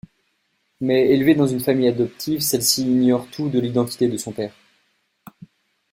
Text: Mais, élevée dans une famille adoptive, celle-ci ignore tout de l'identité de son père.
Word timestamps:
Mais, 0.79 1.11
élevée 1.13 1.35
dans 1.35 1.45
une 1.45 1.59
famille 1.59 1.87
adoptive, 1.87 2.39
celle-ci 2.41 2.81
ignore 2.87 3.27
tout 3.29 3.49
de 3.49 3.59
l'identité 3.59 4.07
de 4.07 4.17
son 4.17 4.31
père. 4.31 4.55